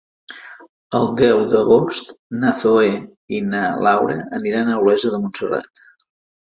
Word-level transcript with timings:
El 0.99 1.05
deu 1.19 1.41
d'agost 1.51 2.09
na 2.45 2.55
Zoè 2.63 2.89
i 3.39 3.43
na 3.53 3.63
Laura 3.89 4.21
aniran 4.41 4.69
a 4.77 4.83
Olesa 4.85 5.15
de 5.17 5.23
Montserrat. 5.27 5.89